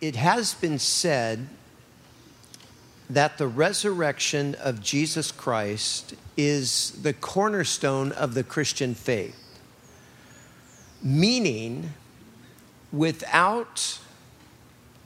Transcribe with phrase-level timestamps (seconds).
[0.00, 1.46] it has been said
[3.08, 9.36] that the resurrection of Jesus Christ is the cornerstone of the Christian faith,
[11.02, 11.92] meaning,
[12.92, 13.98] without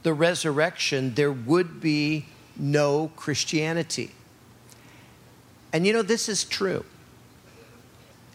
[0.03, 4.11] the resurrection, there would be no Christianity.
[5.73, 6.85] And you know, this is true.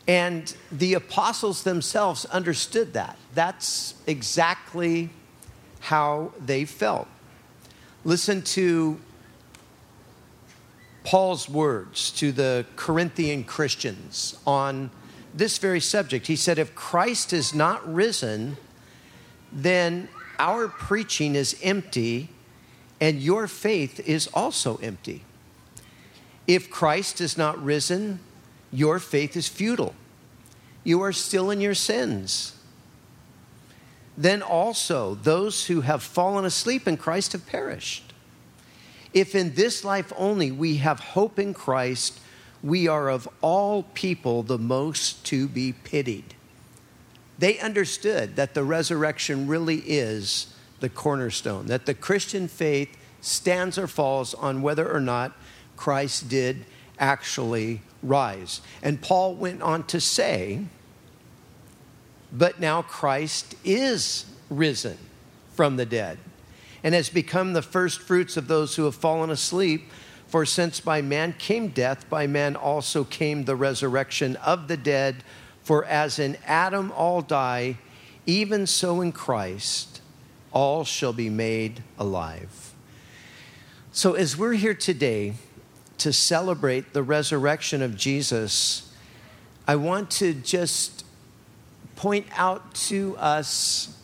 [0.08, 3.16] And the apostles themselves understood that.
[3.34, 5.10] That's exactly
[5.80, 7.08] how they felt.
[8.04, 8.98] Listen to
[11.04, 14.90] Paul's words to the Corinthian Christians on
[15.34, 16.26] this very subject.
[16.26, 18.56] He said, If Christ is not risen,
[19.52, 22.30] then our preaching is empty
[23.00, 25.22] and your faith is also empty.
[26.46, 28.20] If Christ is not risen,
[28.72, 29.94] your faith is futile.
[30.84, 32.56] You are still in your sins.
[34.20, 38.12] Then also, those who have fallen asleep in Christ have perished.
[39.14, 42.20] If in this life only we have hope in Christ,
[42.62, 46.34] we are of all people the most to be pitied.
[47.38, 53.86] They understood that the resurrection really is the cornerstone, that the Christian faith stands or
[53.86, 55.32] falls on whether or not
[55.78, 56.66] Christ did
[56.98, 58.60] actually rise.
[58.82, 60.66] And Paul went on to say,
[62.32, 64.98] but now Christ is risen
[65.54, 66.18] from the dead
[66.82, 69.90] and has become the first fruits of those who have fallen asleep.
[70.28, 75.24] For since by man came death, by man also came the resurrection of the dead.
[75.62, 77.78] For as in Adam all die,
[78.26, 80.00] even so in Christ
[80.52, 82.74] all shall be made alive.
[83.92, 85.34] So, as we're here today
[85.98, 88.94] to celebrate the resurrection of Jesus,
[89.66, 90.99] I want to just
[92.00, 93.94] point out to us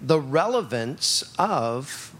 [0.00, 2.14] the relevance of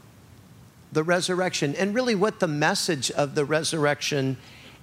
[0.90, 4.36] the resurrection and really what the message of the resurrection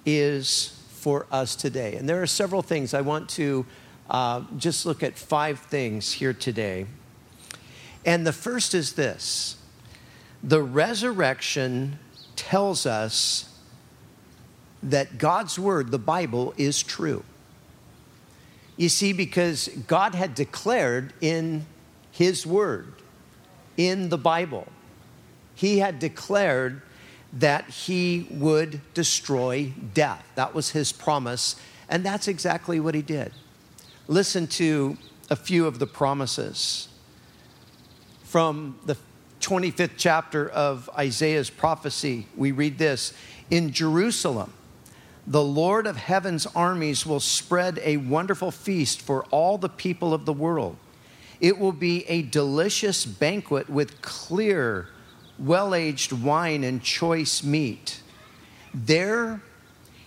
[0.06, 1.96] is for us today.
[1.96, 3.66] And there are several things I want to
[4.10, 6.86] uh, just look at five things here today.
[8.06, 9.58] And the first is this
[10.42, 12.00] the resurrection
[12.38, 13.54] tells us
[14.82, 17.26] that God's word, the Bible, is true.
[18.78, 21.66] You see, because God had declared in
[22.12, 22.94] his word
[23.76, 24.68] in the Bible.
[25.56, 26.82] He had declared
[27.34, 30.26] that he would destroy death.
[30.36, 31.56] That was his promise,
[31.90, 33.32] and that's exactly what he did.
[34.08, 34.98] Listen to
[35.30, 36.88] a few of the promises
[38.24, 38.96] from the
[39.42, 42.28] 25th chapter of Isaiah's prophecy.
[42.36, 43.14] We read this
[43.50, 44.54] In Jerusalem,
[45.28, 50.26] the Lord of heaven's armies will spread a wonderful feast for all the people of
[50.26, 50.78] the world.
[51.42, 54.88] It will be a delicious banquet with clear,
[55.38, 58.02] well aged wine and choice meat.
[58.74, 59.42] There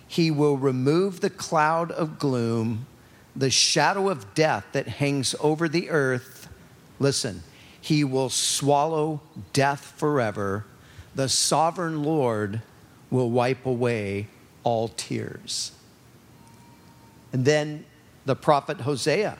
[0.07, 2.87] he will remove the cloud of gloom,
[3.35, 6.49] the shadow of death that hangs over the earth.
[6.97, 7.43] Listen,
[7.79, 9.21] he will swallow
[9.53, 10.65] death forever.
[11.13, 12.63] The sovereign Lord
[13.11, 14.27] will wipe away
[14.63, 15.71] all tears.
[17.33, 17.85] And then
[18.25, 19.37] the prophet Hosea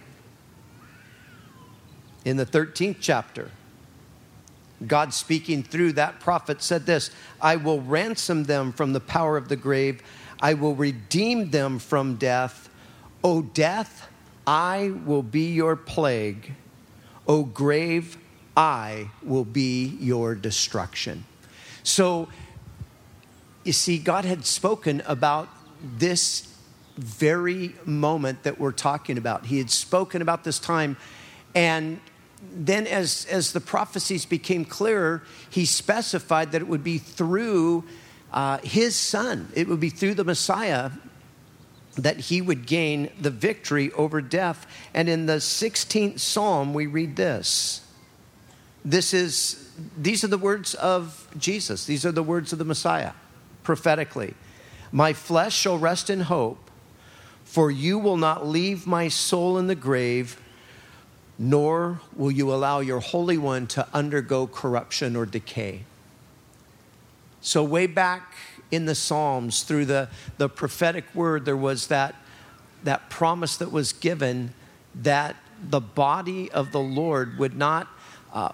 [2.25, 3.51] in the 13th chapter.
[4.87, 9.47] God speaking through that prophet said this I will ransom them from the power of
[9.47, 10.01] the grave,
[10.41, 12.69] I will redeem them from death.
[13.23, 14.07] O death,
[14.47, 16.53] I will be your plague.
[17.27, 18.17] O grave,
[18.57, 21.25] I will be your destruction.
[21.83, 22.27] So,
[23.63, 25.49] you see, God had spoken about
[25.81, 26.47] this
[26.97, 29.45] very moment that we're talking about.
[29.45, 30.97] He had spoken about this time,
[31.53, 31.99] and
[32.53, 37.83] then, as, as the prophecies became clearer, he specified that it would be through
[38.33, 40.91] uh, his son, it would be through the Messiah
[41.97, 44.65] that he would gain the victory over death.
[44.93, 47.81] And in the 16th Psalm, we read this.
[48.85, 51.85] This is, these are the words of Jesus.
[51.85, 53.11] These are the words of the Messiah
[53.63, 54.33] prophetically.
[54.91, 56.69] My flesh shall rest in hope,
[57.43, 60.39] for you will not leave my soul in the grave
[61.43, 65.85] nor will you allow your Holy One to undergo corruption or decay.
[67.41, 68.35] So, way back
[68.69, 72.13] in the Psalms, through the, the prophetic word, there was that,
[72.83, 74.53] that promise that was given
[74.93, 77.87] that the body of the Lord would not
[78.31, 78.51] uh,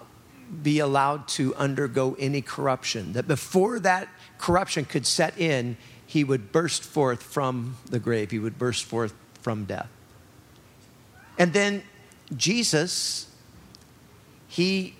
[0.62, 3.12] be allowed to undergo any corruption.
[3.12, 5.76] That before that corruption could set in,
[6.06, 9.88] he would burst forth from the grave, he would burst forth from death.
[11.38, 11.82] And then
[12.36, 13.28] Jesus,
[14.48, 14.94] he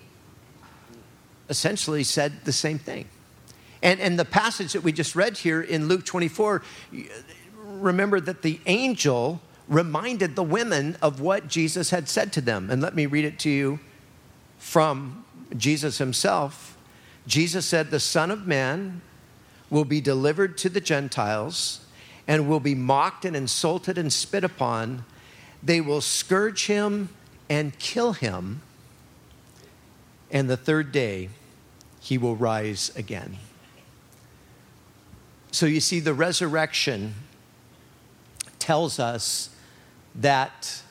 [1.49, 3.07] essentially said the same thing.
[3.81, 6.61] And, and the passage that we just read here in Luke 24,
[7.63, 12.69] remember that the angel reminded the women of what Jesus had said to them.
[12.69, 13.79] And let me read it to you
[14.57, 15.23] from
[15.55, 16.77] Jesus himself.
[17.27, 19.01] Jesus said, The Son of Man
[19.69, 21.81] will be delivered to the Gentiles
[22.27, 25.05] and will be mocked and insulted and spit upon.
[25.61, 27.09] They will scourge him
[27.49, 28.61] and kill him.
[30.31, 31.29] And the third day,
[31.99, 33.37] he will rise again.
[35.51, 37.15] So you see, the resurrection
[38.59, 39.49] tells us
[40.13, 40.83] that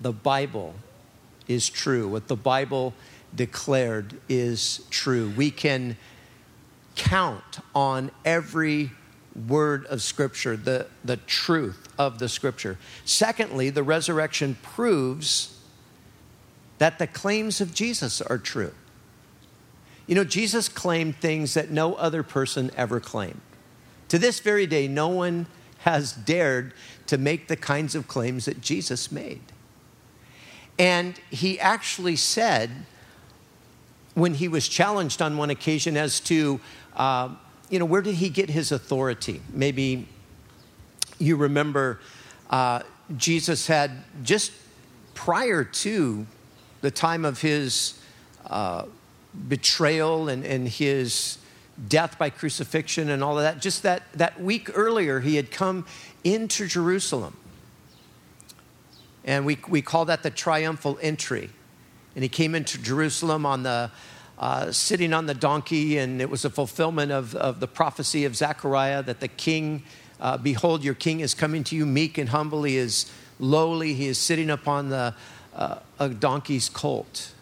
[0.00, 0.74] the Bible
[1.46, 2.06] is true.
[2.08, 2.92] What the Bible
[3.34, 5.32] declared is true.
[5.36, 5.96] We can
[6.98, 8.90] count on every
[9.46, 12.76] word of Scripture, the, the truth of the Scripture.
[13.04, 15.58] Secondly, the resurrection proves
[16.78, 18.74] that the claims of Jesus are true.
[20.06, 23.40] You know, Jesus claimed things that no other person ever claimed.
[24.08, 25.46] To this very day, no one
[25.80, 26.74] has dared
[27.06, 29.40] to make the kinds of claims that Jesus made.
[30.78, 32.70] And he actually said,
[34.14, 36.60] when he was challenged on one occasion as to,
[36.98, 37.30] uh,
[37.70, 39.40] you know, where did he get his authority?
[39.52, 40.08] Maybe
[41.18, 42.00] you remember
[42.50, 42.80] uh,
[43.16, 43.90] Jesus had
[44.22, 44.52] just
[45.14, 46.26] prior to
[46.80, 48.00] the time of his
[48.46, 48.84] uh,
[49.48, 51.38] betrayal and, and his
[51.88, 55.86] death by crucifixion and all of that, just that, that week earlier, he had come
[56.24, 57.36] into Jerusalem.
[59.24, 61.50] And we, we call that the triumphal entry.
[62.14, 63.90] And he came into Jerusalem on the,
[64.38, 68.36] uh, sitting on the donkey, and it was a fulfillment of, of the prophecy of
[68.36, 69.82] Zechariah that the king,
[70.20, 72.62] uh, behold, your king is coming to you meek and humble.
[72.62, 75.14] He is lowly, he is sitting upon the,
[75.56, 77.32] uh, a donkey's colt.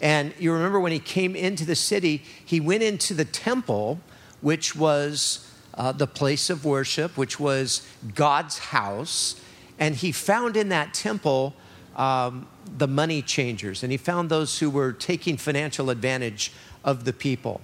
[0.00, 4.00] And you remember when he came into the city, he went into the temple,
[4.40, 9.40] which was uh, the place of worship, which was God's house.
[9.78, 11.54] And he found in that temple
[11.96, 12.46] um,
[12.76, 16.52] the money changers, and he found those who were taking financial advantage
[16.84, 17.60] of the people.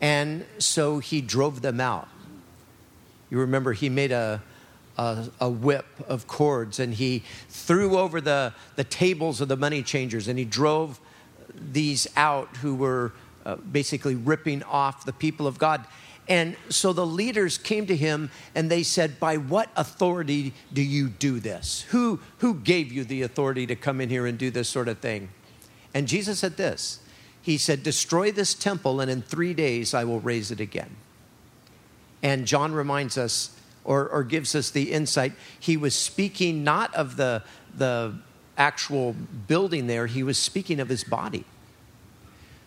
[0.00, 2.08] And so he drove them out.
[3.28, 4.42] You remember he made a,
[4.96, 9.82] a, a, whip of cords and he threw over the, the tables of the money
[9.82, 10.98] changers and he drove
[11.54, 13.12] these out who were
[13.46, 15.84] uh, basically ripping off the people of God.
[16.30, 21.08] And so the leaders came to him and they said, By what authority do you
[21.08, 21.84] do this?
[21.90, 25.00] Who, who gave you the authority to come in here and do this sort of
[25.00, 25.30] thing?
[25.92, 27.00] And Jesus said this
[27.42, 30.94] He said, Destroy this temple, and in three days I will raise it again.
[32.22, 33.50] And John reminds us
[33.82, 35.32] or, or gives us the insight.
[35.58, 37.42] He was speaking not of the,
[37.76, 38.14] the
[38.56, 39.16] actual
[39.48, 41.44] building there, he was speaking of his body.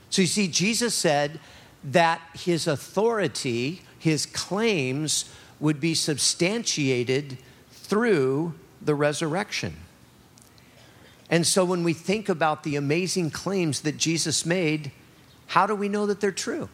[0.09, 1.39] So you see, Jesus said
[1.83, 5.25] that his authority, his claims,
[5.59, 7.37] would be substantiated
[7.71, 9.75] through the resurrection.
[11.29, 14.91] And so when we think about the amazing claims that Jesus made,
[15.47, 16.69] how do we know that they're true?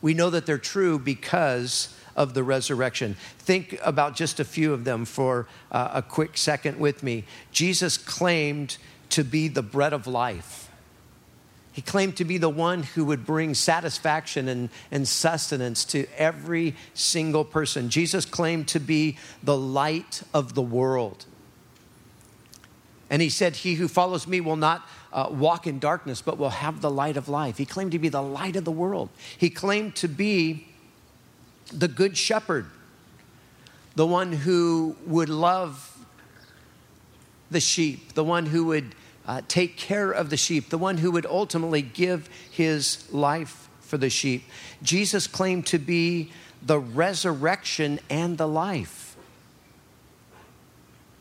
[0.00, 3.16] We know that they're true because of the resurrection.
[3.38, 7.24] Think about just a few of them for uh, a quick second with me.
[7.52, 8.76] Jesus claimed
[9.10, 10.67] to be the bread of life.
[11.78, 16.74] He claimed to be the one who would bring satisfaction and, and sustenance to every
[16.92, 17.88] single person.
[17.88, 21.24] Jesus claimed to be the light of the world.
[23.10, 26.50] And he said, He who follows me will not uh, walk in darkness, but will
[26.50, 27.58] have the light of life.
[27.58, 29.08] He claimed to be the light of the world.
[29.38, 30.66] He claimed to be
[31.72, 32.66] the good shepherd,
[33.94, 35.96] the one who would love
[37.52, 38.96] the sheep, the one who would
[39.28, 43.98] uh, take care of the sheep, the one who would ultimately give his life for
[43.98, 44.42] the sheep.
[44.82, 46.32] Jesus claimed to be
[46.64, 49.16] the resurrection and the life.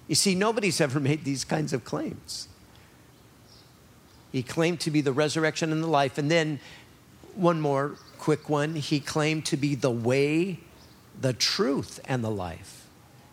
[0.08, 2.48] You see, nobody's ever made these kinds of claims.
[4.32, 6.18] He claimed to be the resurrection and the life.
[6.18, 6.62] And then
[7.36, 8.76] one more quick one.
[8.76, 10.60] He claimed to be the way,
[11.20, 12.87] the truth, and the life.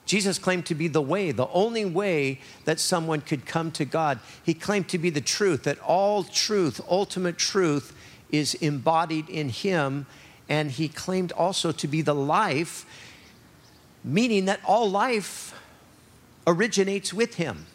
[0.07, 4.21] Jesus claimed to be the way, the only way that someone could come to God.
[4.43, 7.97] He claimed to be the truth, that all truth, ultimate truth,
[8.31, 10.07] is embodied in Him.
[10.49, 12.85] And He claimed also to be the life,
[14.03, 15.59] meaning that all life
[16.47, 17.67] originates with Him.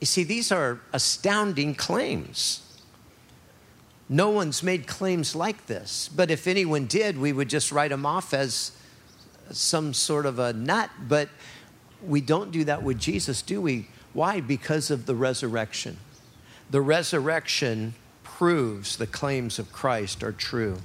[0.00, 2.62] You see, these are astounding claims.
[4.08, 6.10] No one's made claims like this.
[6.14, 8.75] But if anyone did, we would just write them off as
[9.50, 10.90] some sort of a nut.
[11.08, 11.28] But
[12.04, 13.88] we don't do that with Jesus, do we?
[14.12, 14.40] Why?
[14.40, 15.98] Because of the resurrection.
[16.70, 20.78] The resurrection proves the claims of Christ are true.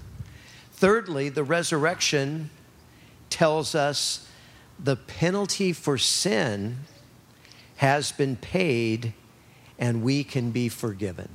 [0.72, 2.50] Thirdly, the resurrection
[3.30, 4.28] tells us
[4.80, 6.80] the penalty for sin
[7.78, 9.14] has been paid
[9.78, 11.30] and we can be forgiven.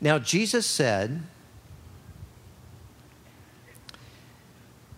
[0.00, 1.22] Now, Jesus said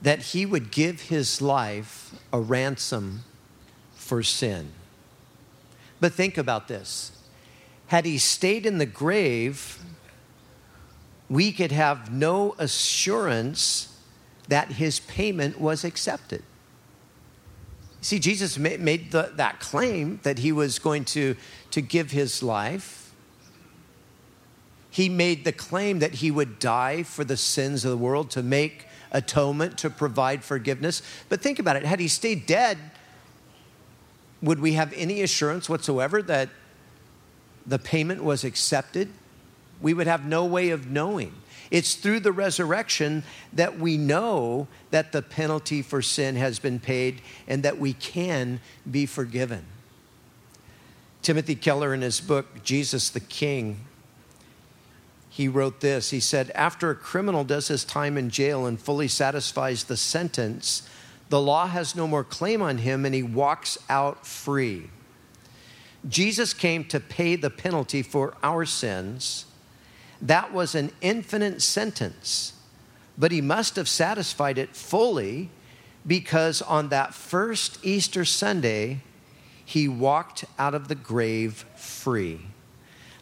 [0.05, 3.25] that he would give his life a ransom
[3.95, 4.71] for sin.
[5.99, 7.13] But think about this.
[7.87, 9.79] Had he stayed in the grave,
[11.31, 13.99] we could have no assurance
[14.49, 16.43] that his payment was accepted.
[18.03, 21.35] See, Jesus made the, that claim that he was going to,
[21.71, 23.15] to give his life.
[24.91, 28.43] He made the claim that he would die for the sins of the world to
[28.43, 31.01] make atonement, to provide forgiveness.
[31.31, 32.77] But think about it had he stayed dead,
[34.43, 36.51] would we have any assurance whatsoever that
[37.67, 39.09] the payment was accepted?
[39.81, 41.33] We would have no way of knowing.
[41.71, 43.23] It's through the resurrection
[43.55, 48.61] that we know that the penalty for sin has been paid and that we can
[48.91, 49.65] be forgiven.
[51.23, 53.81] Timothy Keller, in his book, Jesus the King,
[55.35, 56.11] he wrote this.
[56.11, 60.89] He said, After a criminal does his time in jail and fully satisfies the sentence,
[61.29, 64.91] the law has no more claim on him and he walks out free.
[66.09, 69.47] Jesus came to pay the penalty for our sins
[70.23, 72.53] that was an infinite sentence,
[73.19, 75.51] but he must have satisfied it fully
[76.07, 79.01] because on that first Easter Sunday,
[79.65, 82.41] he walked out of the grave free.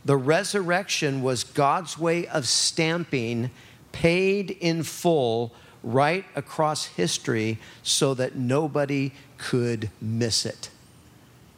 [0.05, 3.51] The resurrection was God's way of stamping
[3.93, 10.71] paid in full right across history so that nobody could miss it.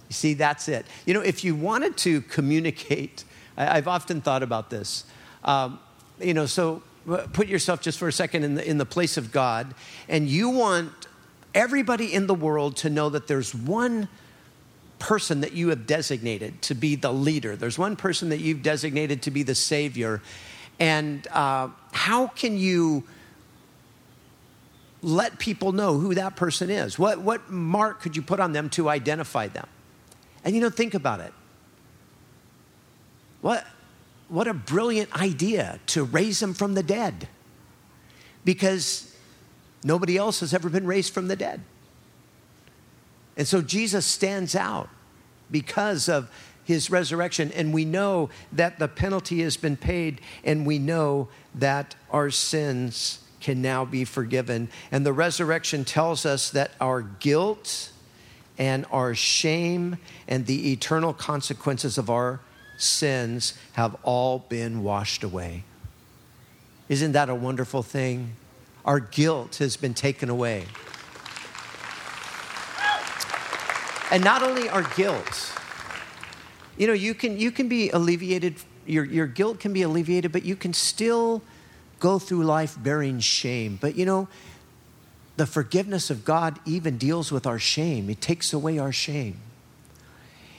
[0.08, 0.86] You see, that's it.
[1.06, 3.24] You know, if you wanted to communicate,
[3.56, 5.04] I've often thought about this.
[5.44, 5.78] Um,
[6.20, 9.16] you know, so uh, put yourself just for a second in the, in the place
[9.16, 9.74] of God,
[10.08, 10.92] and you want
[11.54, 14.08] everybody in the world to know that there's one
[15.04, 17.56] person that you have designated to be the leader.
[17.56, 20.23] There's one person that you've designated to be the savior.
[20.80, 23.04] And uh, how can you
[25.02, 26.99] let people know who that person is?
[26.99, 29.66] What, what mark could you put on them to identify them?
[30.42, 31.34] And you know, think about it.
[33.42, 33.66] What,
[34.28, 37.28] what a brilliant idea to raise him from the dead
[38.42, 39.14] because
[39.84, 41.61] nobody else has ever been raised from the dead.
[43.37, 44.88] And so Jesus stands out
[45.54, 46.28] because of
[46.64, 51.94] his resurrection, and we know that the penalty has been paid, and we know that
[52.11, 54.68] our sins can now be forgiven.
[54.90, 57.92] And the resurrection tells us that our guilt
[58.58, 59.96] and our shame
[60.26, 62.40] and the eternal consequences of our
[62.76, 65.62] sins have all been washed away.
[66.88, 68.34] Isn't that a wonderful thing?
[68.84, 70.64] Our guilt has been taken away.
[74.11, 75.52] And not only our guilt,
[76.76, 78.56] you know, you can, you can be alleviated,
[78.87, 81.42] your, your guilt can be alleviated, but you can still
[82.00, 83.78] go through life bearing shame.
[83.80, 84.28] But you know,
[85.37, 89.38] the forgiveness of God even deals with our shame, it takes away our shame.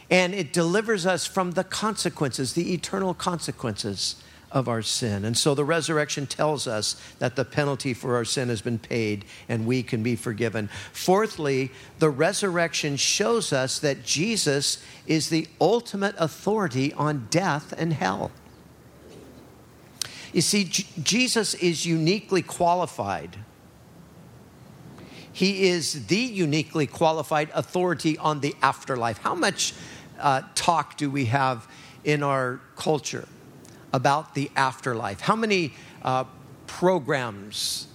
[0.10, 4.18] And it delivers us from the consequences, the eternal consequences
[4.56, 5.26] of our sin.
[5.26, 9.26] And so the resurrection tells us that the penalty for our sin has been paid
[9.50, 10.70] and we can be forgiven.
[10.94, 18.32] Fourthly, the resurrection shows us that Jesus is the ultimate authority on death and hell.
[20.32, 23.38] You see, J- Jesus is uniquely qualified.
[25.34, 29.18] He is the uniquely qualified authority on the afterlife.
[29.18, 29.74] How much
[30.18, 31.68] uh, talk do we have
[32.06, 33.28] in our culture
[33.96, 35.22] about the afterlife?
[35.22, 35.74] How many
[36.04, 36.26] uh,
[36.68, 37.88] programs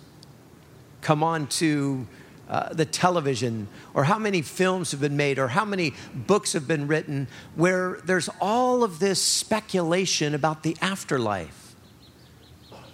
[1.02, 2.06] come on to
[2.48, 6.66] uh, the television, or how many films have been made, or how many books have
[6.66, 11.76] been written where there's all of this speculation about the afterlife?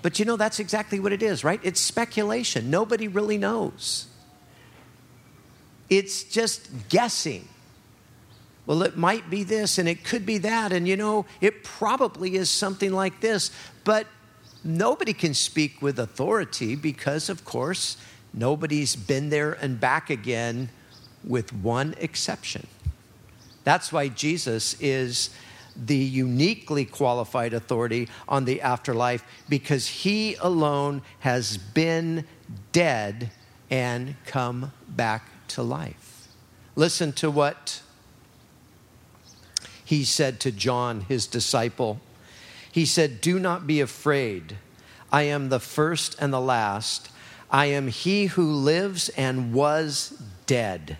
[0.02, 1.60] But you know, that's exactly what it is, right?
[1.62, 2.70] It's speculation.
[2.70, 4.08] Nobody really knows.
[5.88, 7.48] It's just guessing
[8.66, 10.72] well, it might be this and it could be that.
[10.72, 13.50] And you know, it probably is something like this.
[13.84, 14.06] But
[14.64, 17.96] nobody can speak with authority because, of course,
[18.34, 20.68] nobody's been there and back again
[21.22, 22.66] with one exception.
[23.64, 25.30] That's why Jesus is
[25.76, 32.24] the uniquely qualified authority on the afterlife because he alone has been
[32.72, 33.30] dead
[33.70, 36.28] and come back to life.
[36.76, 37.82] Listen to what
[39.86, 42.00] he said to John, his disciple.
[42.72, 44.56] He said, Do not be afraid.
[45.12, 47.08] I am the first and the last.
[47.52, 50.98] I am he who lives and was dead.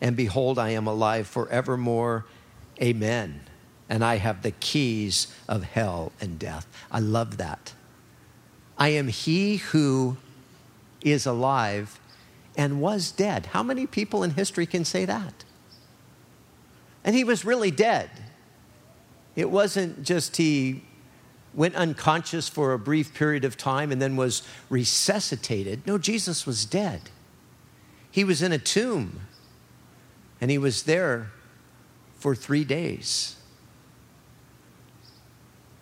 [0.00, 2.24] And behold, I am alive forevermore.
[2.80, 3.40] Amen.
[3.88, 6.68] And I have the keys of hell and death.
[6.92, 7.74] I love that.
[8.78, 10.18] I am he who
[11.02, 11.98] is alive
[12.56, 13.46] and was dead.
[13.46, 15.42] How many people in history can say that?
[17.08, 18.10] And he was really dead.
[19.34, 20.84] It wasn't just he
[21.54, 25.86] went unconscious for a brief period of time and then was resuscitated.
[25.86, 27.00] No, Jesus was dead.
[28.10, 29.20] He was in a tomb
[30.38, 31.30] and he was there
[32.18, 33.36] for three days.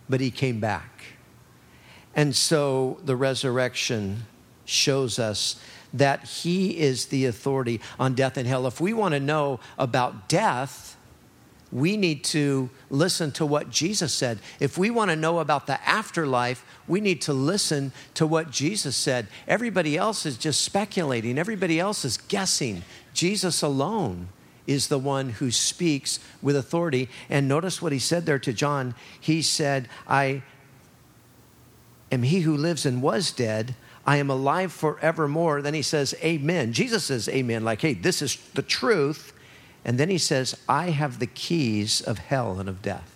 [0.07, 1.03] But he came back.
[2.15, 4.27] And so the resurrection
[4.63, 5.59] shows us
[5.93, 8.65] that he is the authority on death and hell.
[8.65, 10.93] If we want to know about death,
[11.71, 14.39] we need to listen to what Jesus said.
[14.59, 18.95] If we want to know about the afterlife, we need to listen to what Jesus
[18.95, 19.27] said.
[19.47, 22.83] Everybody else is just speculating, everybody else is guessing.
[23.13, 24.29] Jesus alone
[24.65, 27.09] is the one who speaks with authority.
[27.29, 28.95] And notice what he said there to John.
[29.19, 30.43] He said, I
[32.11, 33.75] am he who lives and was dead.
[34.05, 35.61] I am alive forevermore.
[35.61, 36.73] Then he says, Amen.
[36.73, 39.33] Jesus says, Amen, like, hey, this is the truth.
[39.87, 43.15] And then he says, I have the keys of hell and of death.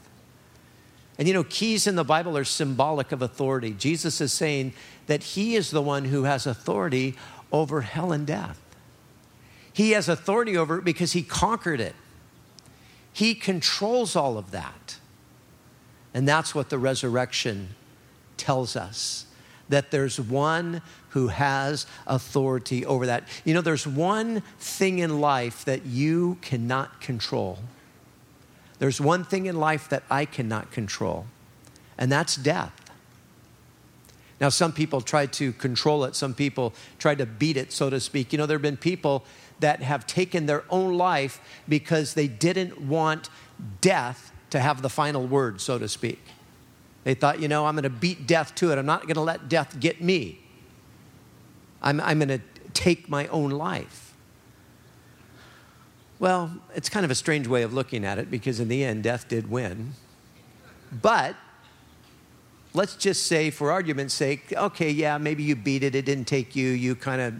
[1.19, 3.75] And you know, keys in the Bible are symbolic of authority.
[3.77, 4.73] Jesus is saying
[5.07, 7.15] that he is the one who has authority
[7.51, 8.59] over hell and death.
[9.73, 11.93] He has authority over it because he conquered it.
[13.11, 14.97] He controls all of that.
[16.13, 17.75] And that's what the resurrection
[18.37, 19.25] tells us
[19.71, 23.27] that there's one who has authority over that.
[23.43, 27.59] You know, there's one thing in life that you cannot control.
[28.79, 31.25] There's one thing in life that I cannot control,
[31.97, 32.77] and that's death.
[34.39, 37.99] Now, some people try to control it, some people try to beat it, so to
[37.99, 38.31] speak.
[38.31, 39.23] You know, there have been people
[39.59, 43.29] that have taken their own life because they didn't want
[43.81, 46.19] death to have the final word, so to speak.
[47.03, 48.77] They thought, you know, I'm going to beat death to it.
[48.77, 50.39] I'm not going to let death get me.
[51.81, 52.41] I'm, I'm going to
[52.73, 54.13] take my own life.
[56.19, 59.03] Well, it's kind of a strange way of looking at it because in the end,
[59.03, 59.93] death did win.
[60.91, 61.35] But
[62.75, 66.55] let's just say, for argument's sake, okay, yeah, maybe you beat it, it didn't take
[66.55, 67.33] you, you kind of,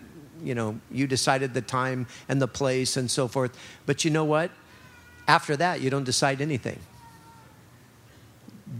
[0.43, 3.55] you know, you decided the time and the place and so forth.
[3.85, 4.49] But you know what?
[5.27, 6.79] After that, you don't decide anything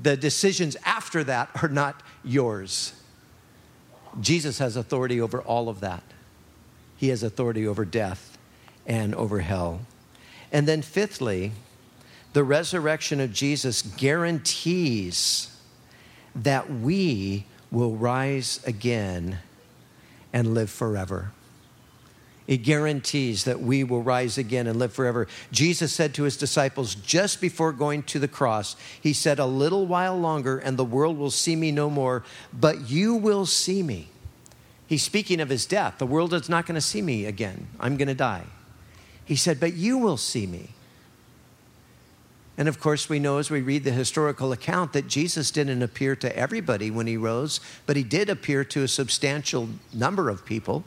[0.01, 2.93] the decisions after that are not yours.
[4.19, 6.04] Jesus has authority over all of that.
[6.97, 8.38] He has authority over death
[8.86, 9.82] and over hell.
[10.51, 11.54] And then, fifthly,
[12.34, 15.56] the resurrection of Jesus guarantees
[16.36, 19.39] that we will rise again
[20.34, 21.32] and live forever.
[22.52, 25.30] It guarantees that we will rise again and live forever.
[25.54, 29.86] Jesus said to his disciples just before going to the cross, He said, A little
[29.86, 34.10] while longer, and the world will see me no more, but you will see me.
[34.86, 35.98] He's speaking of his death.
[35.98, 37.68] The world is not going to see me again.
[37.80, 38.48] I'm going to die.
[39.24, 40.72] He said, But you will see me.
[42.58, 46.18] And of course, we know as we read the historical account that Jesus didn't appear
[46.18, 50.84] to everybody when he rose, but he did appear to a substantial number of people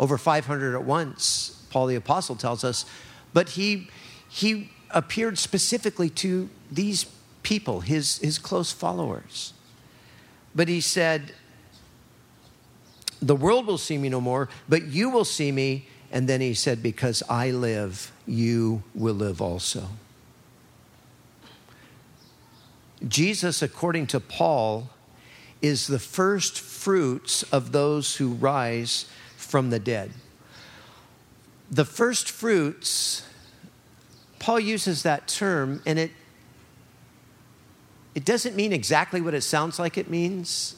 [0.00, 2.86] over 500 at once, Paul the Apostle tells us.
[3.34, 3.88] But he,
[4.30, 7.04] he appeared specifically to these
[7.42, 9.52] people, his, his close followers.
[10.54, 11.34] But he said,
[13.20, 15.86] The world will see me no more, but you will see me.
[16.10, 19.86] And then he said, Because I live, you will live also.
[23.06, 24.88] Jesus, according to Paul,
[25.60, 29.04] is the first fruits of those who rise
[29.50, 30.12] from the dead.
[31.72, 33.26] The first fruits,
[34.38, 36.12] Paul uses that term, and it,
[38.14, 40.76] it doesn't mean exactly what it sounds like it means.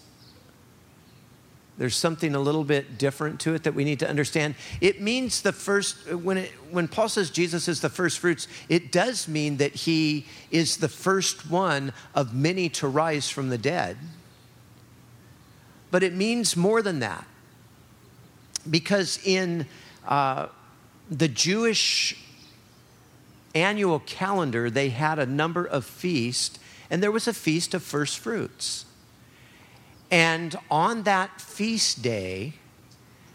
[1.76, 4.54] There's something a little bit different to it that we need to understand.
[4.80, 8.90] It means the first, when, it, when Paul says Jesus is the first fruits, it
[8.90, 13.98] does mean that he is the first one of many to rise from the dead.
[15.90, 17.26] But it means more than that
[18.68, 19.66] because in
[20.06, 20.48] uh,
[21.10, 22.16] the Jewish
[23.54, 26.58] annual calendar, they had a number of feasts,
[26.90, 28.86] and there was a feast of first fruits.
[30.10, 32.54] And on that feast day,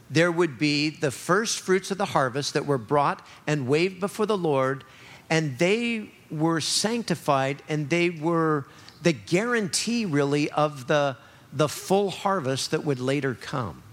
[0.09, 4.25] there would be the first fruits of the harvest that were brought and waved before
[4.25, 4.83] the Lord,
[5.29, 8.65] and they were sanctified and they were
[9.01, 11.17] the guarantee, really, of the,
[11.53, 13.83] the full harvest that would later come.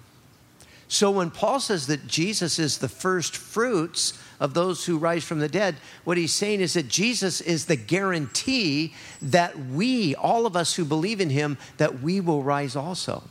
[0.89, 5.39] So when Paul says that Jesus is the first fruits of those who rise from
[5.39, 10.57] the dead, what he's saying is that Jesus is the guarantee that we, all of
[10.57, 13.25] us who believe in him, that we will rise also.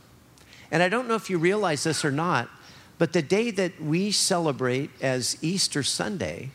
[0.70, 2.48] And I don't know if you realize this or not,
[2.98, 6.50] but the day that we celebrate as Easter Sunday,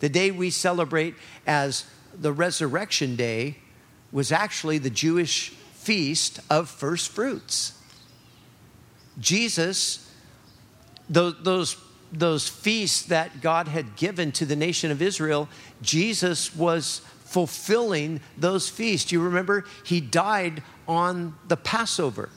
[0.00, 1.14] the day we celebrate
[1.46, 1.86] as
[2.18, 3.58] the resurrection day,
[4.12, 7.72] was actually the Jewish feast of first fruits.
[9.18, 10.05] Jesus,
[11.08, 11.76] those, those,
[12.12, 15.48] those feasts that God had given to the nation of Israel,
[15.82, 19.12] Jesus was fulfilling those feasts.
[19.12, 22.30] You remember, he died on the Passover.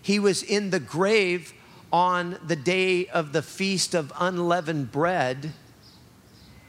[0.00, 1.52] He was in the grave
[1.92, 5.52] on the day of the feast of unleavened bread,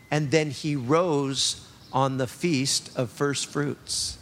[0.10, 4.18] and then he rose on the feast of first fruits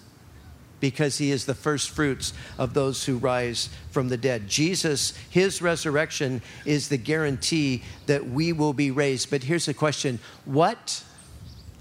[0.79, 4.47] because he is the first fruits of those who rise from the dead.
[4.47, 9.29] Jesus, his resurrection is the guarantee that we will be raised.
[9.29, 11.03] But here's the question what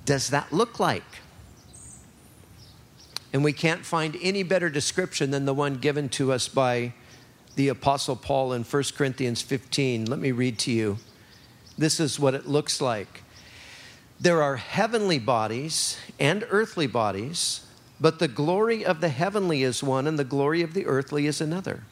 [0.05, 1.05] does that look like?
[3.33, 6.95] And we can't find any better description than the one given to us by
[7.57, 10.07] the Apostle Paul in 1 Corinthians 15.
[10.07, 10.99] Let me read to you.
[11.77, 13.23] This is what it looks like.
[14.19, 17.66] There are heavenly bodies and earthly bodies
[18.01, 21.41] but the glory of the heavenly is one, and the glory of the earthly is
[21.41, 21.83] another.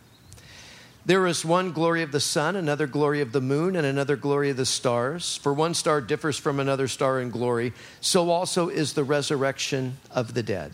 [1.06, 4.50] There is one glory of the sun, another glory of the moon, and another glory
[4.50, 5.36] of the stars.
[5.36, 10.32] For one star differs from another star in glory, so also is the resurrection of
[10.32, 10.72] the dead.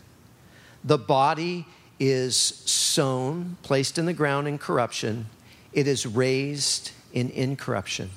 [0.84, 1.66] The body
[1.98, 5.26] is sown, placed in the ground in corruption,
[5.72, 8.10] it is raised in incorruption.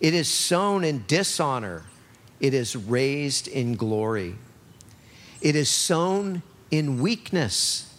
[0.00, 1.84] It is sown in dishonor,
[2.40, 4.34] it is raised in glory.
[5.44, 7.94] It is sown in weakness,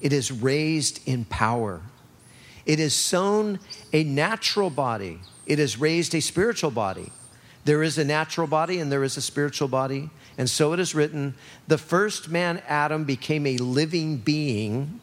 [0.00, 1.82] it is raised in power.
[2.64, 3.58] It is sown
[3.92, 7.12] a natural body, it is raised a spiritual body.
[7.66, 10.08] There is a natural body and there is a spiritual body.
[10.38, 11.34] And so it is written
[11.68, 15.00] the first man, Adam, became a living being.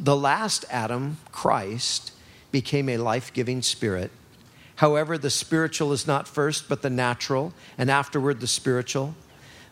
[0.00, 2.10] The last Adam, Christ,
[2.50, 4.10] became a life giving spirit.
[4.76, 9.14] However, the spiritual is not first, but the natural, and afterward the spiritual.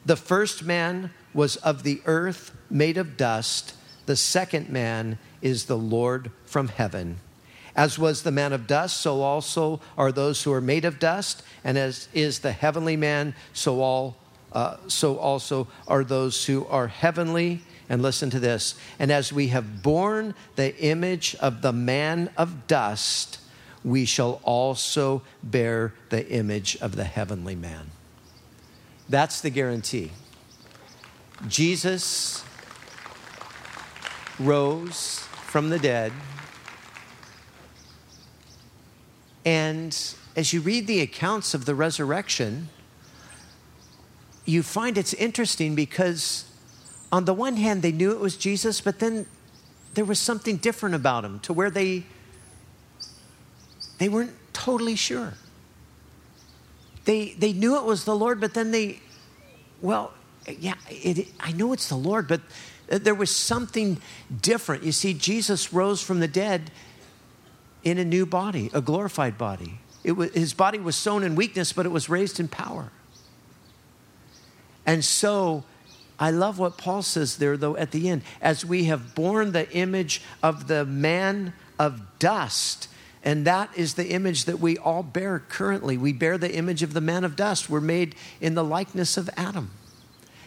[0.07, 3.75] The first man was of the earth, made of dust.
[4.07, 7.16] The second man is the Lord from heaven.
[7.75, 11.42] As was the man of dust, so also are those who are made of dust,
[11.64, 14.16] and as is the heavenly man, so all
[14.53, 17.62] uh, so also are those who are heavenly.
[17.88, 18.75] And listen to this.
[18.99, 23.38] And as we have borne the image of the man of dust,
[23.85, 27.90] we shall also bear the image of the heavenly man.
[29.09, 30.11] That's the guarantee.
[31.49, 32.45] Jesus
[34.38, 36.12] rose from the dead.
[39.45, 39.97] And
[40.35, 42.69] as you read the accounts of the resurrection,
[44.45, 46.51] you find it's interesting because,
[47.12, 49.27] on the one hand, they knew it was Jesus, but then
[49.95, 52.05] there was something different about him to where they,
[53.99, 55.35] they weren't totally sure.
[57.07, 59.01] They, they knew it was the Lord, but then they,
[59.81, 60.12] well,
[60.47, 62.40] yeah, it, I know it's the Lord, but
[62.88, 63.99] there was something
[64.42, 64.83] different.
[64.83, 66.71] You see, Jesus rose from the dead
[67.85, 69.79] in a new body, a glorified body.
[70.05, 72.90] Was, his body was sown in weakness, but it was raised in power.
[74.85, 75.64] And so,
[76.19, 78.23] I love what Paul says there, though, at the end.
[78.40, 82.88] As we have borne the image of the man of dust,
[83.27, 85.99] and that is the image that we all bear currently.
[85.99, 87.69] We bear the image of the man of dust.
[87.69, 89.73] We're made in the likeness of Adam.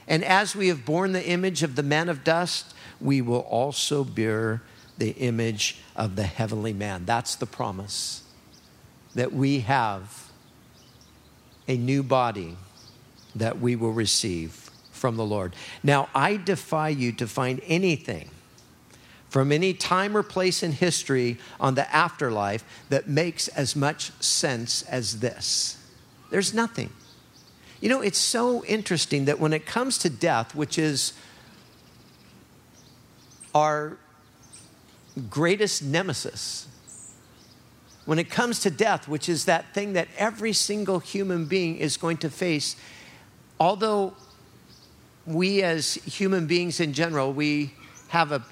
[0.08, 4.06] And as we have borne the image of the man of dust, we will also
[4.06, 4.62] bear
[4.98, 7.04] the image of the heavenly man.
[7.04, 8.24] That's the promise
[9.14, 10.32] that we have
[11.68, 12.56] a new body
[13.36, 15.54] that we will receive from the Lord.
[15.84, 18.30] Now, I defy you to find anything
[19.30, 24.82] from any time or place in history on the afterlife that makes as much sense
[24.84, 25.78] as this.
[26.32, 26.90] There's nothing.
[27.80, 31.14] You know, it's so interesting that when it comes to death, which is
[33.56, 33.98] our
[35.30, 36.68] greatest nemesis,
[38.06, 41.96] when it comes to death, which is that thing that every single human being is
[41.96, 42.76] going to face,
[43.60, 44.14] although
[45.26, 47.74] we as human beings in general, we
[48.08, 48.44] have a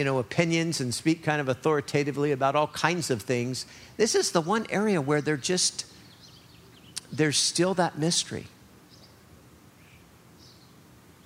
[0.00, 3.66] you know, opinions and speak kind of authoritatively about all kinds of things.
[3.98, 5.84] This is the one area where they're just,
[7.12, 8.46] there's still that mystery.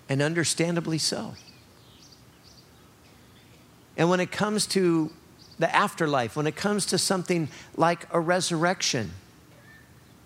[0.09, 1.35] and understandably so.
[3.97, 5.11] And when it comes to
[5.59, 9.13] the afterlife, when it comes to something like a resurrection,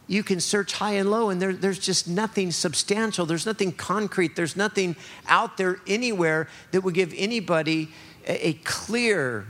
[0.07, 3.27] you can search high and low, and there, there's just nothing substantial.
[3.27, 4.37] There's nothing concrete.
[4.37, 7.91] There's nothing out there anywhere that would give anybody
[8.27, 9.47] a, clear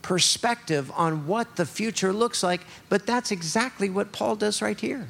[0.00, 2.62] perspective on what the future looks like.
[2.88, 5.08] But that's exactly what Paul does right here.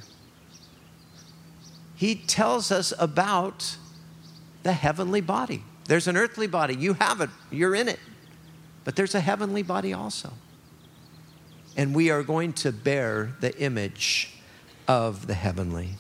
[1.94, 3.77] He tells us about
[4.62, 5.62] the heavenly body.
[5.87, 8.01] There's an earthly body, you have it, you're in it.
[8.85, 10.33] But there's a heavenly body also.
[11.77, 14.35] And we are going to bear the image
[14.87, 15.90] of the heavenly.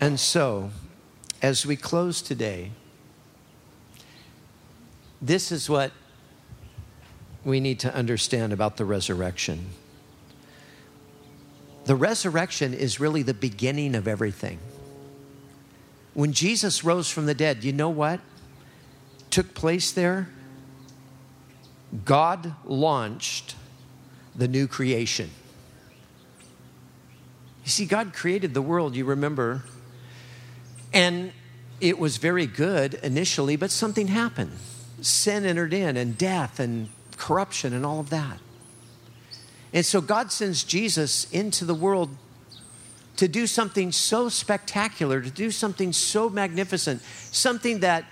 [0.00, 0.70] And so,
[1.40, 2.72] as we close today,
[5.22, 5.92] this is what
[7.44, 9.70] we need to understand about the resurrection.
[11.84, 14.58] The resurrection is really the beginning of everything.
[16.14, 18.20] When Jesus rose from the dead, you know what
[19.30, 20.28] took place there?
[22.04, 23.54] God launched
[24.34, 25.30] the new creation.
[27.64, 29.62] You see, God created the world, you remember,
[30.92, 31.32] and
[31.80, 34.52] it was very good initially, but something happened.
[35.02, 38.38] Sin entered in, and death, and corruption, and all of that.
[39.72, 42.10] And so God sends Jesus into the world
[43.16, 48.04] to do something so spectacular, to do something so magnificent, something that,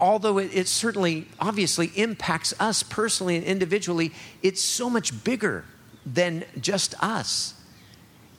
[0.00, 4.12] although it, it, certainly obviously impacts us personally and individually,
[4.42, 5.64] it's so much bigger
[6.06, 7.54] than just us.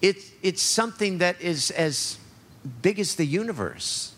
[0.01, 2.17] It, it's something that is as
[2.81, 4.13] big as the universe.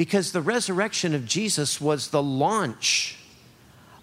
[0.00, 3.18] Because the resurrection of Jesus was the launch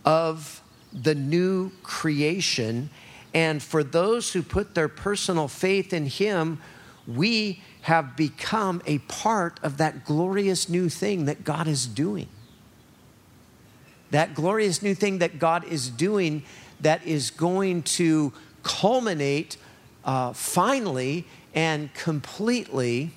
[0.05, 0.61] of
[0.93, 2.91] the new creation.
[3.33, 6.61] And for those who put their personal faith in Him,
[7.07, 12.27] we have become a part of that glorious new thing that God is doing.
[14.11, 16.43] That glorious new thing that God is doing
[16.79, 19.57] that is going to culminate
[20.05, 23.13] uh, finally and completely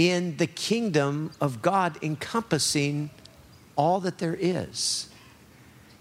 [0.00, 3.10] in the kingdom of God, encompassing
[3.76, 5.10] all that there is.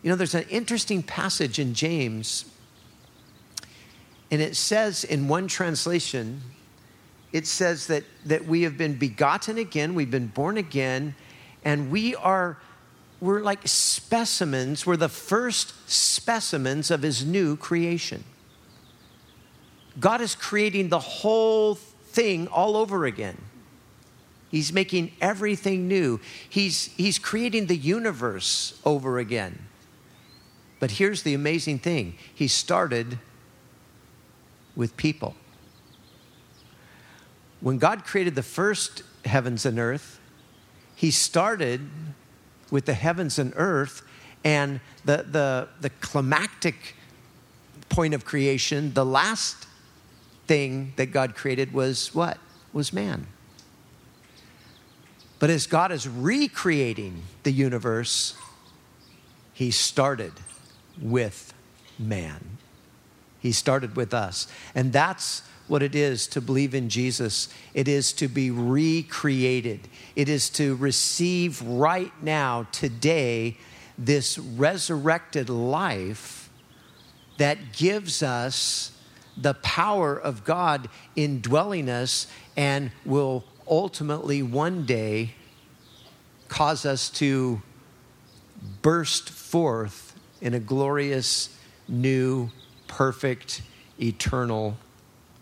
[0.01, 2.45] You know, there's an interesting passage in James,
[4.31, 6.39] and it says in one translation,
[7.33, 11.13] it says that, that we have been begotten again, we've been born again,
[11.65, 12.57] and we are
[13.19, 18.23] we're like specimens, we're the first specimens of his new creation.
[19.99, 23.48] God is creating the whole thing all over again.
[24.49, 26.19] He's making everything new.
[26.49, 29.67] He's, he's creating the universe over again.
[30.79, 33.19] But here's the amazing thing He started
[34.75, 35.35] with people.
[37.61, 40.19] When God created the first heavens and earth,
[40.95, 41.81] He started
[42.71, 44.03] with the heavens and earth,
[44.43, 46.95] and the, the, the climactic
[47.89, 49.67] point of creation, the last
[50.47, 52.37] thing that God created was what?
[52.71, 53.27] Was man.
[55.39, 58.35] But as God is recreating the universe,
[59.53, 60.33] He started
[61.01, 61.53] with
[61.97, 62.57] man.
[63.39, 64.47] He started with us.
[64.75, 67.47] And that's what it is to believe in Jesus.
[67.73, 69.87] It is to be recreated.
[70.15, 73.57] It is to receive right now, today,
[73.97, 76.49] this resurrected life
[77.37, 78.91] that gives us
[79.37, 85.31] the power of God indwelling us and will ultimately one day
[86.47, 87.61] cause us to
[88.81, 91.55] burst forth in a glorious,
[91.87, 92.49] new,
[92.87, 93.61] perfect,
[94.01, 94.77] eternal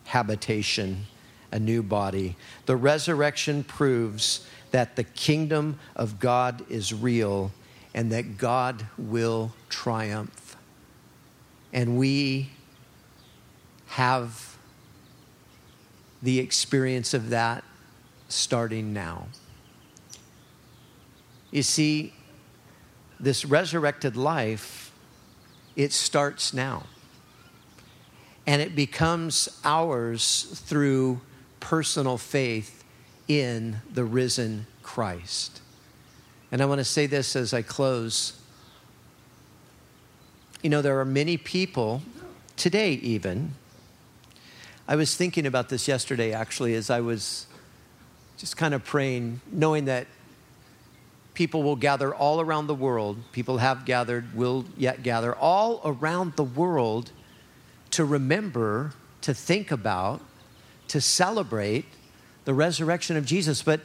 [0.05, 1.05] habitation,
[1.51, 2.35] a new body.
[2.65, 7.51] The resurrection proves that the kingdom of God is real
[7.93, 10.57] and that God will triumph.
[11.71, 12.49] And we
[13.87, 14.57] have
[16.21, 17.63] the experience of that
[18.27, 19.27] starting now.
[21.51, 22.13] You see,
[23.19, 24.91] this resurrected life,
[25.75, 26.83] it starts now.
[28.45, 31.21] And it becomes ours through
[31.59, 32.83] personal faith
[33.27, 35.61] in the risen Christ.
[36.51, 38.39] And I want to say this as I close.
[40.61, 42.01] You know, there are many people,
[42.55, 43.53] today even,
[44.87, 47.47] I was thinking about this yesterday, actually, as I was
[48.37, 50.07] just kind of praying, knowing that
[51.33, 53.17] people will gather all around the world.
[53.31, 57.11] People have gathered, will yet gather all around the world
[57.91, 60.21] to remember, to think about,
[60.87, 61.85] to celebrate
[62.45, 63.61] the resurrection of Jesus.
[63.61, 63.81] But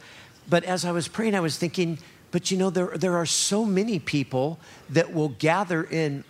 [0.49, 1.99] But as I was praying, I was thinking,
[2.31, 6.23] but you know, there, there are so many people that will gather in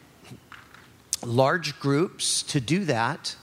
[1.25, 3.35] large groups to do that,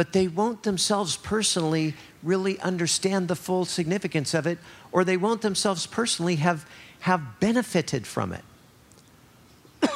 [0.00, 4.56] but they won't themselves personally really understand the full significance of it,
[4.92, 6.66] or they won't themselves personally have,
[7.00, 8.42] have benefited from it.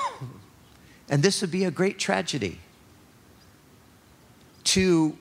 [1.09, 2.61] and this would be a great tragedy.
[4.65, 5.17] To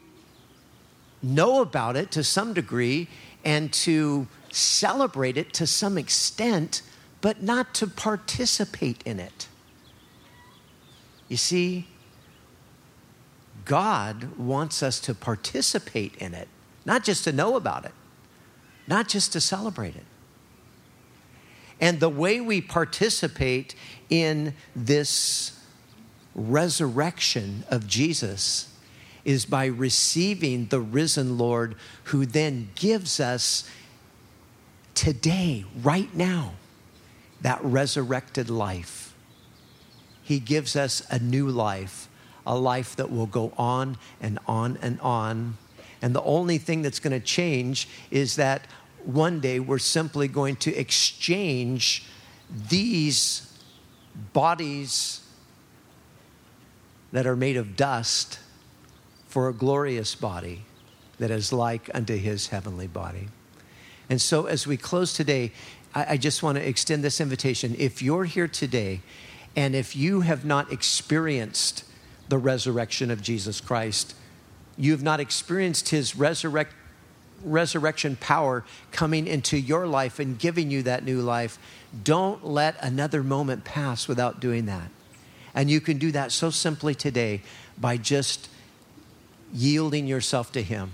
[1.22, 3.08] know about it to some degree
[3.46, 6.82] and to celebrate it to some extent,
[7.22, 9.48] but not to participate in it.
[11.30, 11.88] You see,
[13.66, 16.48] God wants us to participate in it,
[16.86, 17.94] not just to know about it,
[18.88, 20.06] not just to celebrate it.
[21.80, 23.76] And the way we participate
[24.10, 25.60] in this
[26.36, 28.74] resurrection of Jesus
[29.26, 33.70] is by receiving the risen Lord who then gives us
[34.94, 36.54] today, right now,
[37.42, 39.14] that resurrected life.
[40.22, 42.08] He gives us a new life,
[42.46, 45.58] a life that will go on and on and on.
[46.02, 48.68] And the only thing that's going to change is that
[49.06, 52.06] one day we're simply going to exchange
[52.70, 53.50] these
[54.34, 55.22] bodies
[57.12, 58.40] that are made of dust
[59.28, 60.64] for a glorious body
[61.20, 63.28] that is like unto his heavenly body.
[64.10, 65.52] And so, as we close today,
[65.96, 67.76] I, I just want to extend this invitation.
[67.78, 69.02] If you're here today
[69.56, 71.86] and if you have not experienced
[72.30, 74.16] the resurrection of Jesus Christ,
[74.78, 76.74] you have not experienced his resurrect,
[77.44, 81.60] resurrection power coming into your life and giving you that new life,
[82.04, 84.90] don't let another moment pass without doing that.
[85.54, 87.42] And you can do that so simply today
[87.78, 88.50] by just
[89.54, 90.92] yielding yourself to Him,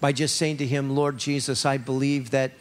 [0.00, 2.52] by just saying to Him, Lord Jesus, I believe that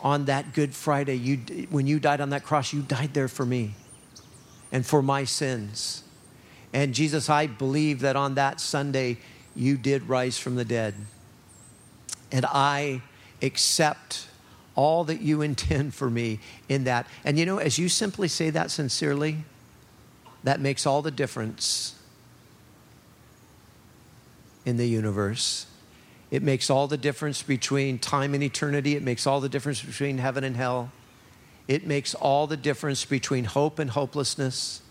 [0.00, 1.36] on that Good Friday, you,
[1.70, 3.74] when you died on that cross, you died there for me
[4.70, 6.01] and for my sins.
[6.72, 9.18] And Jesus, I believe that on that Sunday,
[9.54, 10.94] you did rise from the dead.
[12.30, 13.02] And I
[13.42, 14.26] accept
[14.74, 17.06] all that you intend for me in that.
[17.24, 19.38] And you know, as you simply say that sincerely,
[20.44, 21.94] that makes all the difference
[24.64, 25.66] in the universe.
[26.30, 28.96] It makes all the difference between time and eternity.
[28.96, 30.90] It makes all the difference between heaven and hell.
[31.68, 34.81] It makes all the difference between hope and hopelessness.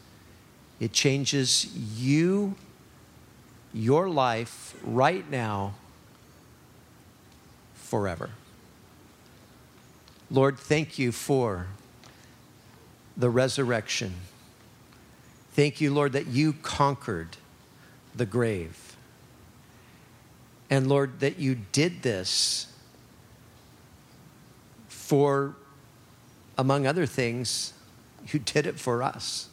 [0.81, 2.55] It changes you,
[3.71, 5.75] your life right now,
[7.75, 8.31] forever.
[10.31, 11.67] Lord, thank you for
[13.15, 14.15] the resurrection.
[15.53, 17.37] Thank you, Lord, that you conquered
[18.15, 18.95] the grave.
[20.71, 22.73] And Lord, that you did this
[24.87, 25.55] for,
[26.57, 27.73] among other things,
[28.29, 29.49] you did it for us.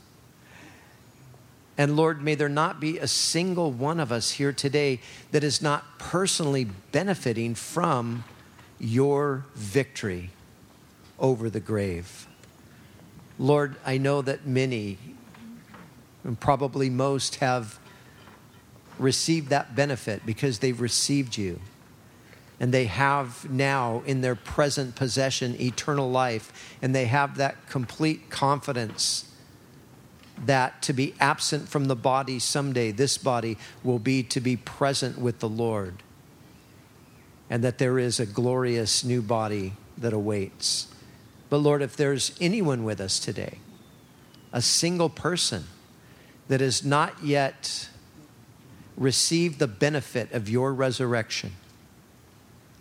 [1.79, 4.99] And Lord, may there not be a single one of us here today
[5.31, 8.25] that is not personally benefiting from
[8.81, 10.31] your victory
[11.21, 12.27] over the grave.
[13.39, 14.99] Lord, I know that many,
[16.25, 17.79] and probably most, have
[18.99, 21.61] received that benefit because they've received you.
[22.59, 26.77] And they have now in their present possession eternal life.
[26.83, 29.28] And they have that complete confidence
[30.47, 35.19] that to be absent from the body someday, this body will be to be present
[35.19, 36.03] with the Lord.
[37.51, 40.89] And that there is a glorious new body that awaits.
[41.51, 43.59] But Lord, if there's anyone with us today,
[44.53, 45.65] a single person
[46.49, 47.89] that has not yet
[48.97, 51.53] received the benefit of your resurrection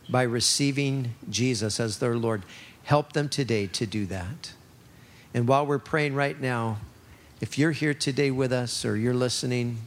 [0.09, 2.43] by receiving Jesus as their Lord.
[2.83, 4.53] Help them today to do that.
[5.33, 6.77] And while we're praying right now,
[7.39, 9.77] if you're here today with us or you're listening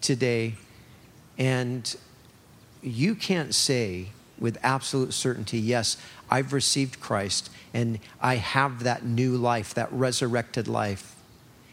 [0.00, 0.54] today
[1.36, 1.96] and
[2.82, 4.08] you can't say
[4.38, 5.96] with absolute certainty, yes,
[6.30, 11.14] I've received Christ and I have that new life, that resurrected life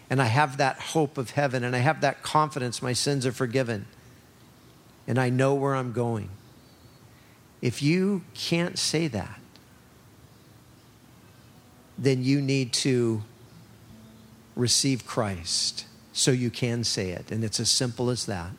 [0.10, 3.32] and I have that hope of heaven and I have that confidence my sins are
[3.32, 3.86] forgiven
[5.08, 6.30] and I know where I'm going.
[7.62, 9.40] If you can't say that,
[11.98, 13.24] then you need to
[14.56, 17.32] receive Christ so you can say it.
[17.32, 18.52] And it's as simple as that.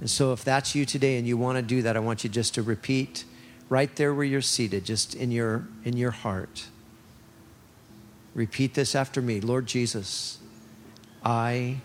[0.00, 2.28] And so, if that's you today and you want to do that, I want you
[2.28, 3.24] just to repeat
[3.68, 6.66] right there where you're seated, just in your, in your heart.
[8.34, 10.38] Repeat this after me Lord Jesus,
[11.24, 11.78] I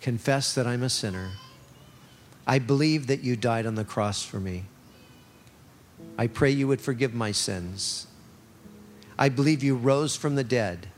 [0.00, 1.32] confess that I'm a sinner.
[2.46, 4.64] I believe that you died on the cross for me.
[6.16, 8.06] I pray you would forgive my sins.
[9.18, 10.88] I believe you rose from the dead.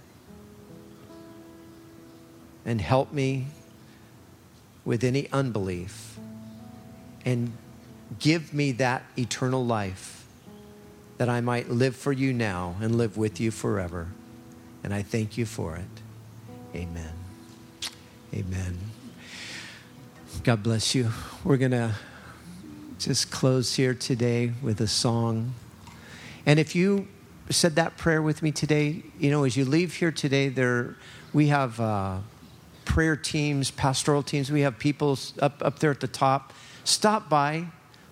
[2.69, 3.47] And help me
[4.85, 6.19] with any unbelief.
[7.25, 7.53] And
[8.19, 10.27] give me that eternal life
[11.17, 14.09] that I might live for you now and live with you forever.
[14.85, 16.77] And I thank you for it.
[16.77, 17.15] Amen.
[18.35, 18.79] Amen.
[20.45, 21.11] God bless you.
[21.45, 21.95] We're going to
[22.99, 25.55] just close here today with a song.
[26.45, 27.09] And if you
[27.49, 30.97] said that prayer with me today, you know, as you leave here today, there
[31.33, 32.19] we have uh,
[32.89, 34.51] prayer teams, pastoral teams.
[34.51, 36.53] We have people up up there at the top.
[36.83, 37.67] Stop by,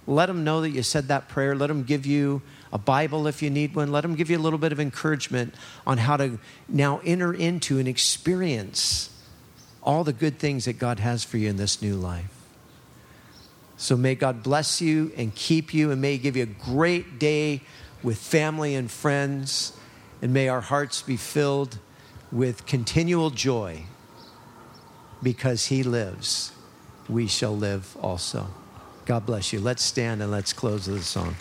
[0.07, 1.57] let them know that you said that prayer.
[1.57, 3.91] Let them give you a Bible if you need one.
[3.91, 5.55] Let them give you a little bit of encouragement
[5.87, 9.11] on how to now enter into and experience
[9.83, 12.33] all the good things that God has for you in this new life.
[13.77, 17.18] So may God bless you and keep you, and may He give you a great
[17.18, 17.62] day
[18.03, 19.72] with family and friends,
[20.22, 21.79] and may our hearts be filled
[22.31, 23.85] with continual joy
[25.23, 26.53] because He lives.
[27.09, 28.49] We shall live also.
[29.05, 29.61] God bless you.
[29.61, 31.37] Let's stand and let's close with a song.